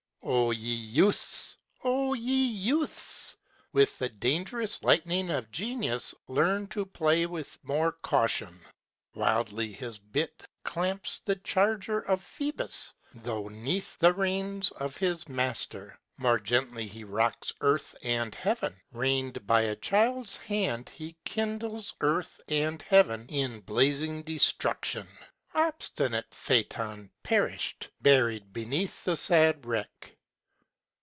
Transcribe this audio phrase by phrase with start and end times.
[0.23, 1.57] Oh, ye youths!
[1.83, 3.37] Oh, ye youths!
[3.73, 8.59] With the dangerous lightning of genius Learn to play with more caution!
[9.15, 15.97] Wildly his bit champs the charger of Phoebus; Though, 'neath the reins of his master,
[16.17, 22.39] More gently he rocks earth and heaven, Reined by a child's hand, he kindles Earth
[22.47, 25.07] and heaven in blazing destruction!
[25.53, 30.15] Obstinate Phaeton perished, Buried beneath the sad wreck.